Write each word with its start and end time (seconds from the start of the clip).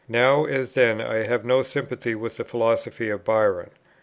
Now, 0.09 0.45
as 0.45 0.73
then, 0.73 0.99
I 0.99 1.17
have 1.27 1.45
no 1.45 1.61
sympathy 1.61 2.15
with 2.15 2.37
the 2.37 2.43
philosophy 2.43 3.11
of 3.11 3.23
Byron. 3.23 3.69